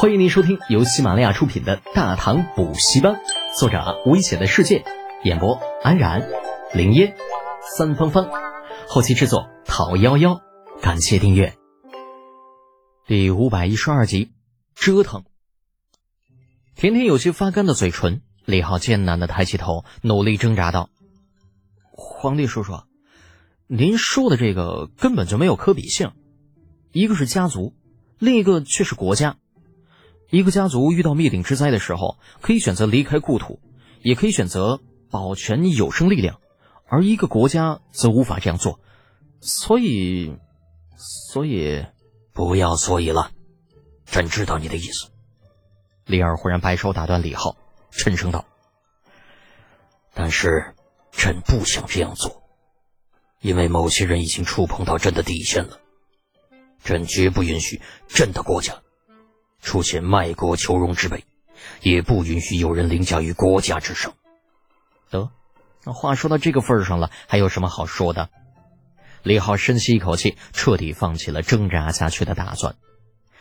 [0.00, 3.14] 欢迎您收听由喜马拉雅出品的《大唐补习班》，
[3.58, 4.84] 作者危险的世界，
[5.24, 6.30] 演播安然、
[6.72, 7.16] 林烟、
[7.76, 8.30] 三芳芳，
[8.86, 10.40] 后期制作陶幺幺。
[10.80, 11.56] 感谢订阅。
[13.08, 14.30] 第五百一十二集，
[14.76, 15.24] 折腾。
[16.76, 20.90] 甜甜有些发干的嘴唇，李浩艰难的抬起头，努力挣扎道
[21.90, 22.84] ：“皇帝叔叔，
[23.66, 26.12] 您说的这个根本就没有可比性，
[26.92, 27.74] 一个是家族，
[28.20, 29.38] 另一个却是国家。”
[30.30, 33.60] 一个家族遇到灭顶之灾的时候，可以选择离开故土，
[34.02, 36.40] 也可以选择保全有生力量，
[36.86, 38.78] 而一个国家则无法这样做。
[39.40, 40.36] 所以，
[40.96, 41.86] 所以，
[42.34, 43.30] 不要所以了。
[44.04, 45.08] 朕知道你的意思。
[46.04, 47.56] 李二忽然摆手打断李浩，
[47.90, 48.44] 沉声道
[50.12, 50.74] ：“但是，
[51.12, 52.42] 朕不想这样做，
[53.40, 55.78] 因为某些人已经触碰到朕的底线了。
[56.82, 58.74] 朕绝不允许朕的国家。”
[59.60, 61.24] 出现卖国求荣之辈，
[61.82, 64.14] 也不允许有人凌驾于国家之上。
[65.10, 65.30] 得，
[65.84, 68.30] 那话说到这个份上了，还有什么好说的？
[69.22, 72.76] 李浩深吸一口气，彻底放弃了挣扎下去的打算。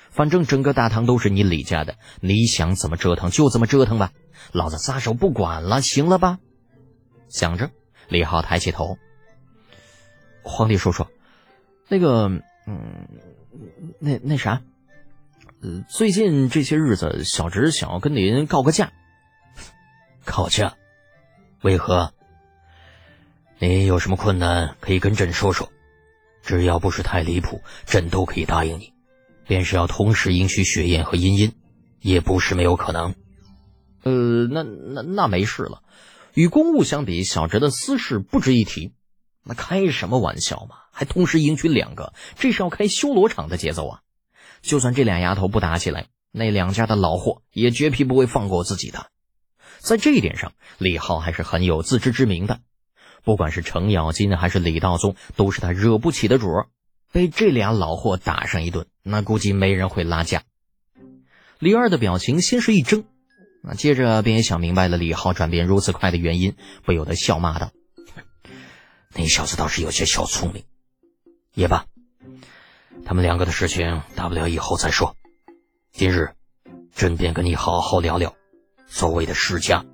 [0.10, 4.12] 反正整个大唐都是你李家的，你想怎么折腾就怎么折腾吧，
[4.52, 6.40] 老子撒手不管了，行了吧？
[7.30, 7.70] 想着，
[8.08, 8.98] 李浩抬起头
[10.42, 11.06] ：“皇帝叔叔，
[11.88, 12.30] 那个，
[12.66, 13.08] 嗯，
[14.00, 14.62] 那那啥。”
[15.60, 18.92] 呃，最近这些日子，小侄想要跟您告个假。
[20.24, 20.76] 告假？
[21.64, 22.14] 为何？
[23.58, 25.72] 你有什么困难可以跟朕说说，
[26.44, 28.94] 只要不是太离谱，朕都可以答应你。
[29.48, 31.54] 便是要同时迎娶雪雁和茵茵，
[32.02, 33.16] 也不是没有可能。
[34.04, 35.82] 呃，那那那没事了。
[36.36, 38.94] 与公务相比，小侄的私事不值一提。
[39.44, 40.76] 那开什么玩笑嘛？
[40.92, 44.02] 还同时迎娶两个，这是要开修罗场的节奏啊！
[44.68, 49.10] 就算这俩丫头不打起来，那两家的老货也绝皮不会放过自己的。
[49.80, 52.60] 在这一点上，李浩还是很有自知之明的。
[53.24, 56.68] 不管是程咬金还是李道宗，都是他惹不起的主儿。
[57.14, 60.44] 被这俩老货打上一顿，那估计没人会拉架。
[61.60, 63.06] 李二的表情先是一怔，
[63.64, 67.72] 那接着便也想明白了李浩转变如此快的原因，不由得笑骂道
[69.16, 70.66] ：“你小子倒是有些小聪明。
[71.54, 71.86] 也罢。”
[73.08, 75.16] 他们两个的事情，大不了以后再说。
[75.94, 76.34] 今日，
[76.94, 78.36] 朕便跟你好好聊聊
[78.86, 79.86] 所谓的世家。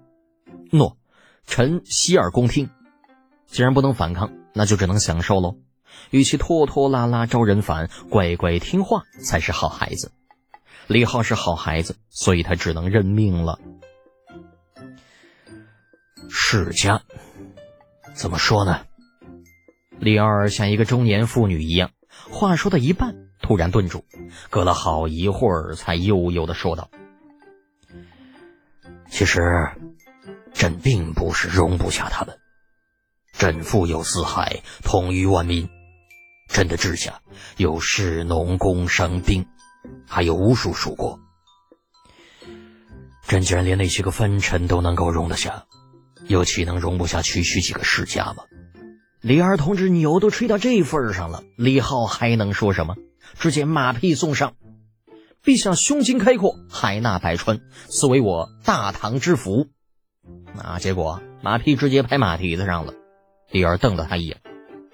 [0.72, 0.98] 诺，
[1.46, 2.72] 臣洗耳恭听。
[3.46, 5.58] 既然不能反抗，那就只能享受喽。
[6.10, 10.12] 与其拖拖拉拉招人烦，乖乖听话才是好孩子。
[10.88, 13.60] 李浩是好孩子，所以他只能认命了。
[16.32, 17.04] 世家，
[18.16, 18.88] 怎么说呢？
[20.00, 21.92] 李二像一个中年妇女一样。
[22.30, 24.06] 话说到一半，突然顿住，
[24.50, 26.90] 隔了好一会儿，才悠悠的说道
[29.12, 29.42] ：“其实，
[30.54, 32.40] 朕并不是容不下他们。
[33.34, 35.70] 朕富有四海，统御万民。
[36.48, 37.22] 朕的治下
[37.58, 39.46] 有士农工商兵，
[40.08, 41.20] 还有无数属国。
[43.28, 45.66] 朕既然连那些个藩臣都能够容得下，
[46.28, 48.44] 又岂能容不下区区几个世家吗？”
[49.24, 52.98] 李二同志牛都吹到这份上了，李浩还能说什么？
[53.40, 54.56] 直接马屁送上。
[55.42, 59.68] 陛下胸襟开阔，海纳百川，此为我大唐之福。
[60.54, 62.94] 那结果马屁直接拍马蹄子上了。
[63.50, 64.42] 李二瞪了他一眼：“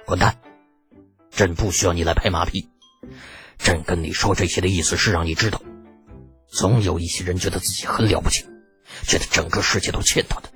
[0.06, 0.38] 滚蛋！
[1.32, 2.70] 朕不需要你来拍马屁。
[3.58, 5.60] 朕跟你说这些的意思是让你知道，
[6.48, 8.46] 总有一些人觉得自己很了不起，
[9.08, 10.50] 觉得整个世界都欠他的，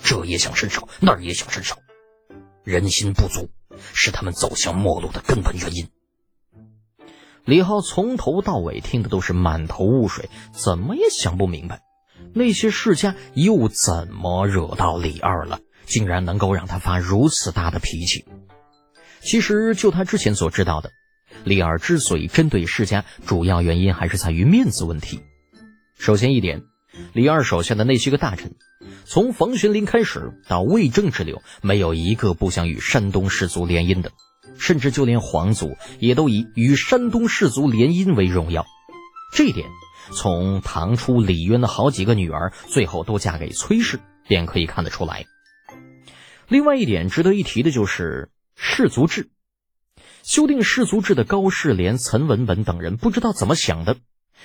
[0.00, 1.74] 这也想伸手，那儿也想伸手。”
[2.64, 3.50] 人心不足
[3.92, 5.88] 是他们走向末路的根本原因。
[7.44, 11.80] 李浩从头到尾听的都是满头雾水，怎么也想不明白，
[12.34, 18.24] 那些世家又怎么惹到李二了，竟然能够让他发如此大的脾气。
[19.20, 20.92] 其实就他之前所知道的，
[21.42, 25.20] 李二之所以针对世家，主要原因还是在于面子问题。
[25.98, 26.62] 首先一点，
[27.12, 28.54] 李二手下的那些个大臣。
[29.04, 34.12] 从房玄龄开始到魏征之流，没有一个不想与山东氏族联姻的，
[34.58, 38.64] 甚至就连皇族也都以与山东氏族联姻为荣耀。
[39.34, 39.68] 这一点，
[40.12, 45.26] 从唐初李渊的好几个女儿最后都嫁给崔氏，便可以看得出来。
[46.48, 49.30] 另外一点值得一提的就是氏族制，
[50.22, 53.96] 修订氏族制的高士廉、岑文本等人不知道怎么想的，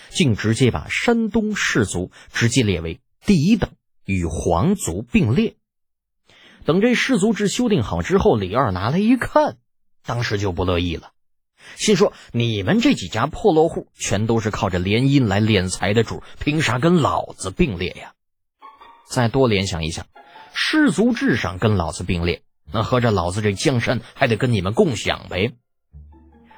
[0.10, 3.70] 竟直接把山东氏族直接列为第一等。
[4.08, 5.56] 与皇族并列。
[6.66, 9.58] 等这氏族制修订好之后，李二拿来一看，
[10.06, 11.12] 当时就不乐意了。
[11.76, 18.14] 心说你们这几家破落户，全都是靠着联姻来敛财的主，凭啥跟老子并列呀？
[19.10, 20.06] 再多联想一下，
[20.54, 25.54] 氏族制上跟老子并列，那合着老子这江山还得跟你们共享呗？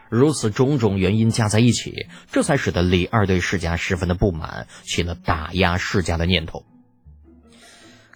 [0.09, 6.65] 如此种种原因加在一起，这才使得李二对世家十分的不满，起了打压世家的念头。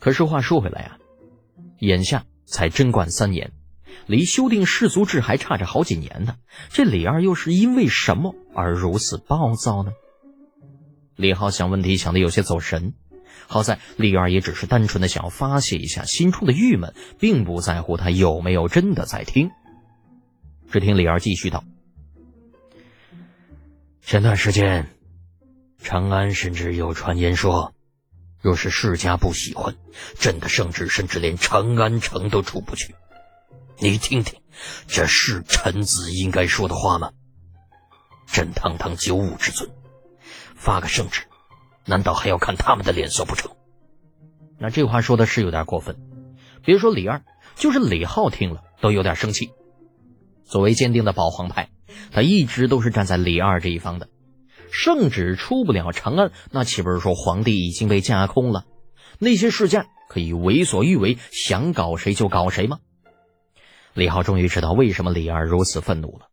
[0.03, 0.97] 可是话说回来啊，
[1.79, 3.53] 眼下才贞观三年。
[4.05, 6.35] 离修订氏族制还差着好几年呢，
[6.71, 9.93] 这李二又是因为什么而如此暴躁呢？
[11.15, 12.95] 李浩想问题想的有些走神，
[13.47, 19.51] 好在李二也只是单纯的想要发泄一下心中的郁闷，并不在乎他有没有真的在听。
[20.69, 21.63] 只听李二继续道
[24.03, 24.89] ：“前段时间，
[25.81, 27.73] 长安甚至有传言说，
[28.43, 29.73] 若是世家不喜欢
[30.19, 32.93] 朕的圣旨，甚至连长安城都出不去。”
[33.79, 34.41] 你听听，
[34.85, 37.11] 这是臣子应该说的话吗？
[38.27, 39.69] 朕堂堂九五之尊，
[40.55, 41.21] 发个圣旨，
[41.85, 43.51] 难道还要看他们的脸色不成？
[44.59, 45.95] 那这话说的是有点过分。
[46.65, 47.23] 别说李二，
[47.55, 49.51] 就是李浩听了都有点生气。
[50.43, 51.69] 作为坚定的保皇派，
[52.11, 54.09] 他一直都是站在李二这一方的。
[54.73, 58.65] 圣旨出不了长安，那岂不是说皇帝已经被架空了？
[59.19, 62.79] 那些世家可以为所欲为，想搞谁就搞谁吗？
[63.93, 66.29] 李浩终于知道为什么李二如此愤怒了。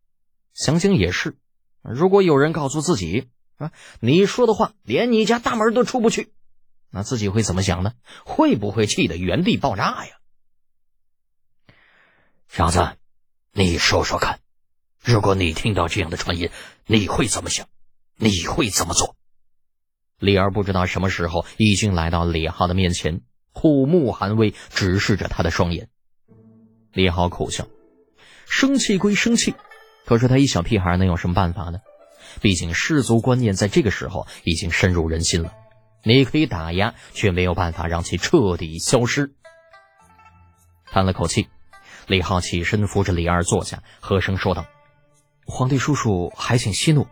[0.55, 1.37] 想想也是，
[1.83, 3.29] 如果有人告诉自己
[3.59, 6.33] 啊，你说的话连你家大门都出不去，
[6.89, 7.93] 那自己会怎么想呢？
[8.25, 10.17] 会不会气得原地爆炸呀？
[12.49, 12.97] 小子，
[13.53, 14.41] 你说说看，
[15.05, 16.51] 如果你听到这样的传言，
[16.87, 17.69] 你会怎么想？
[18.23, 19.17] 你会怎么做？
[20.19, 23.23] 李二不知道什么时候已经来到李浩的面前，
[23.53, 25.89] 虎目含威，直视着他的双眼。
[26.93, 27.67] 李浩苦笑，
[28.47, 29.55] 生气归生气，
[30.05, 31.79] 可是他一小屁孩能有什么办法呢？
[32.43, 35.55] 毕竟氏族观念在这个时候已经深入人心了，
[36.05, 39.33] 你可以打压，却没有办法让其彻底消失。
[40.85, 41.49] 叹了口气，
[42.07, 44.67] 李浩起身扶着李二坐下，和声说道
[45.47, 47.07] ：“皇帝叔叔，还请息怒。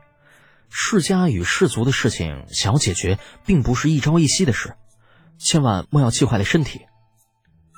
[0.70, 4.74] 世家与氏族的事情想要解决，并不是一朝一夕的事，
[5.38, 6.82] 千万莫要气坏了身体。”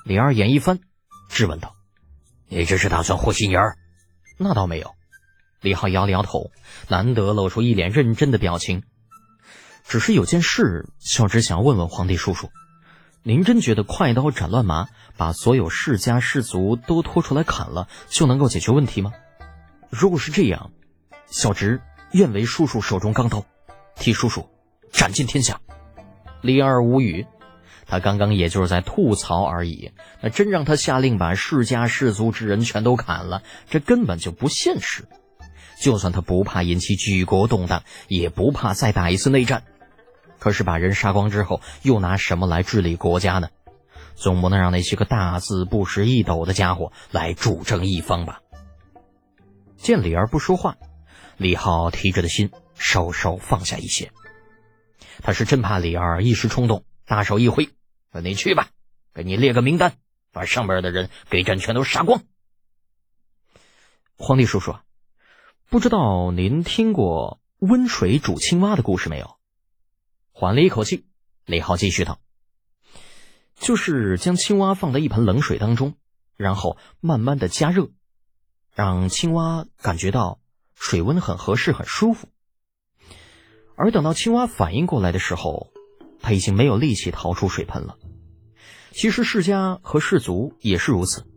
[0.05, 0.79] 李二眼一翻，
[1.29, 1.75] 质问道。
[2.47, 3.77] 你这是打算和稀泥儿？
[4.37, 4.93] 那倒没有。
[5.61, 6.51] 李浩摇了摇头，
[6.87, 8.83] 难得露出一脸认真的表情。
[9.87, 12.49] 只是有件事，小侄想问问皇帝叔叔：
[13.23, 19.11] 您真觉得快刀斩乱麻，把所有世家氏族都拖出来砍了，就能够解决问题吗？
[19.89, 20.71] 如果是这样，
[21.27, 21.79] 小侄
[22.11, 23.45] 愿为叔叔手中钢刀，
[23.95, 24.49] 替叔叔
[24.91, 25.59] 斩尽天下。
[26.41, 27.25] 李二无语。
[27.87, 29.91] 他刚刚也就是在吐槽而已，
[30.21, 35.05] 那真让他下令把世家世族之人全都砍了，这根本就不现实。
[35.81, 39.63] 就算他不怕引起举国动荡，也不怕再打一次内战。
[40.39, 43.49] 可是把人杀光之后，又拿什么来治理国家呢？
[44.15, 48.39] 总不能让那些个大字不识一斗的家伙来主政一方吧？
[49.75, 50.77] 见李儿不说话，
[51.37, 54.11] 李浩提着的心稍稍放下一些。
[55.23, 57.69] 他是真怕李二一时冲动，大手一挥。
[58.11, 58.69] 那你去吧，
[59.13, 59.97] 给你列个名单，
[60.31, 62.23] 把上边的人给朕全都杀光。
[64.17, 64.75] 皇帝叔叔，
[65.69, 69.37] 不知道您听过温水煮青蛙的故事没有？
[70.31, 71.05] 缓了一口气，
[71.45, 72.19] 李浩继续道
[73.55, 75.95] ：“就是将青蛙放在一盆冷水当中，
[76.35, 77.89] 然后慢慢的加热，
[78.73, 80.40] 让青蛙感觉到
[80.83, 82.27] 水温很合适、很舒服。
[83.75, 85.71] 而等到青蛙反应过来的时候，
[86.19, 87.97] 他已经没有力气逃出水盆了。”
[88.91, 91.27] 其实世家和氏族也是如此。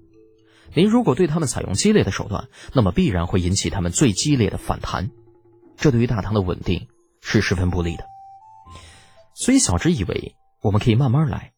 [0.72, 5.10] 您如果对他们采用激烈的手段，那么必然会引起他们最激烈的反弹，
[5.76, 6.88] 这对于大唐的稳定
[7.20, 8.06] 是十分不利的。
[9.34, 11.52] 所以小侄以为，我们可以慢慢来，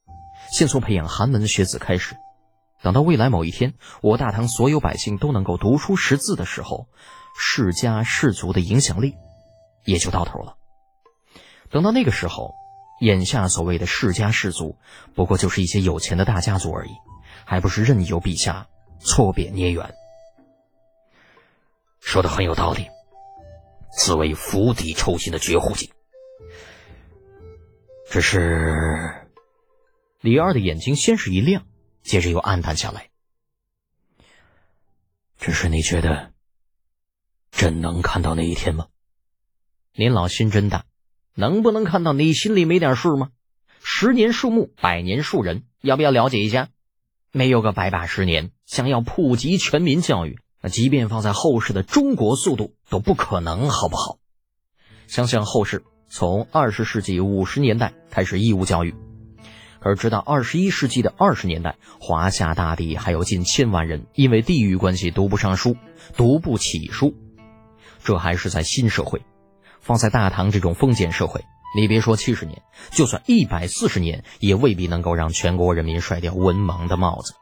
[0.52, 2.16] 先从培养寒门学子开始，
[2.83, 6.88] 等到未来某一天，我大唐所有百姓都能够读书识字的时候，
[7.38, 9.14] 世家世族的影响力
[9.85, 10.57] 也就到头了。
[11.71, 12.55] 等到那个时候。
[13.02, 14.78] 眼下所谓的世家世族，
[15.14, 16.93] 不过就是一些有钱的大家族而已，
[17.45, 18.69] 还不是任由陛下
[19.00, 19.95] 错贬捏远。
[22.00, 22.88] 说的很有道理，
[23.93, 25.93] 此为釜底抽薪的绝户计。
[28.09, 29.28] 只是
[30.23, 31.66] 李二的眼睛先是一亮，
[32.02, 33.11] 接着又暗淡下来。
[35.37, 36.33] 只是你觉得，
[37.57, 38.89] 朕能看到那一天吗？
[39.95, 40.85] 您老心真大。
[41.35, 43.31] 能不能看到你心里没点数吗？
[43.83, 46.69] 十年树木，百年树人，要不要了解一下？
[47.33, 54.19] 没有个百把十年，想要普及全民教育，那即便放在后世的中国速度都不可能，好不好？
[55.07, 58.95] 想想后世从二十世纪五十年代开始义务教育，
[59.81, 65.75] 而直到二十一世纪的二十年代，华夏大地还有近千万人因为地域关系读不上书，
[66.19, 67.15] 读不起书。
[68.03, 69.23] 这还是在新社会，
[69.81, 71.45] 放在大唐这种封建社会，
[71.76, 77.35] 你别说七十年，就算一百四十年，也未必能够让全国人民甩掉文盲的帽子。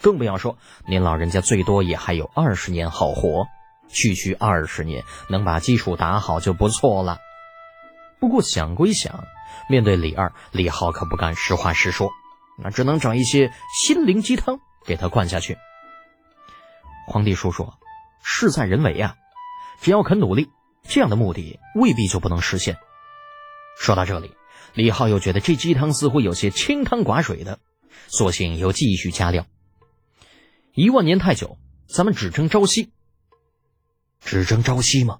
[0.00, 3.46] 更不要说您老人家最多也还有二十年好活，
[3.88, 7.18] 区区二十年能把基础打好就不错了。
[8.18, 9.24] 不过想归想，
[9.68, 12.10] 面对李二，李浩可不敢实话实说，
[12.58, 15.56] 那只能找一些心灵鸡汤给他灌下去。
[17.06, 17.72] 皇帝叔叔，
[18.22, 19.16] 事在人为啊，
[19.82, 20.48] 只要肯努力，
[20.84, 22.78] 这样的目的未必就不能实现。
[23.76, 24.30] 说到这里，
[24.74, 27.58] 李浩又觉得这鸡汤似乎有些清汤寡水的，
[28.06, 29.44] 索性又继续加料。
[30.72, 31.58] 一万年太久，
[31.88, 32.92] 咱们只争朝夕。
[34.20, 35.18] 只争朝夕吗？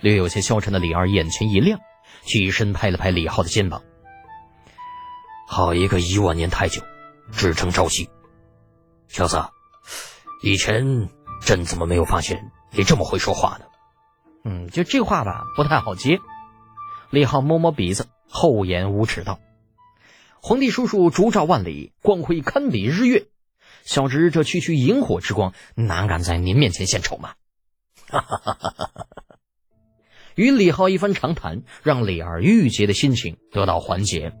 [0.00, 1.80] 略有些消沉的李二眼前一亮，
[2.22, 3.82] 起身拍了拍李浩的肩膀。
[5.48, 6.80] 好一个一万年太久，
[7.32, 8.08] 只争朝夕！
[9.08, 9.44] 小子，
[10.44, 11.10] 以前
[11.42, 12.40] 朕怎么没有发现
[12.76, 13.66] 你这么会说话呢？
[14.44, 16.20] 嗯，就这话吧，不太好接。
[17.10, 19.38] 李浩摸摸鼻子，厚颜无耻道
[20.42, 23.26] ：“皇帝叔叔烛照万里，光辉堪比日月。”
[23.84, 27.34] 小侄这区区萤火之光，哪敢在您面前献丑嘛？
[28.08, 29.06] 哈哈哈哈哈！
[30.34, 34.32] 与李浩一番长谈，让李二郁结的心情得到缓解，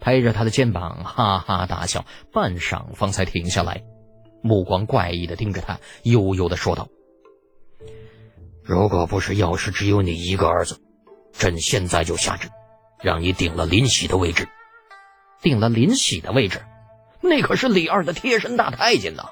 [0.00, 3.82] 拍着他的肩膀哈哈大笑，半晌方才停下来，
[4.42, 6.88] 目光怪异的盯着他，悠悠的说道
[8.64, 10.80] ：“如果不是要是只有你一个儿子，
[11.32, 12.48] 朕现在就下旨，
[13.02, 14.48] 让你顶了林喜的位置，
[15.42, 16.64] 顶了林喜的位置。”
[17.20, 19.30] 那可是李二的贴身大太监呐！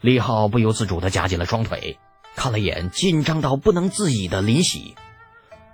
[0.00, 1.98] 李浩不由自主的夹紧了双腿，
[2.36, 4.94] 看了眼紧张到不能自已的林喜。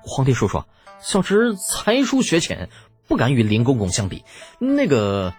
[0.03, 0.65] 皇帝叔叔，
[0.99, 2.69] 小侄才疏学浅，
[3.07, 4.25] 不敢与林公公相比。
[4.59, 5.35] 那个……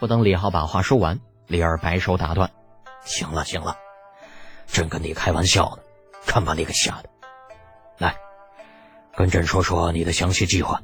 [0.00, 2.50] 不等李浩把话说完，李二摆手打断
[3.04, 3.76] ：“行了行了，
[4.66, 5.82] 朕跟你开玩笑呢，
[6.26, 7.10] 看把你给吓的！
[7.98, 8.16] 来，
[9.16, 10.82] 跟朕说说你的详细计划，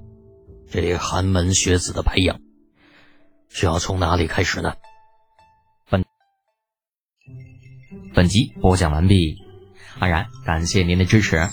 [0.70, 2.40] 这寒门学子的培养。”
[3.50, 4.74] 是要从哪里开始呢？
[5.88, 6.04] 本
[8.14, 9.38] 本集播讲完毕，
[9.98, 11.48] 安然感谢您的支持。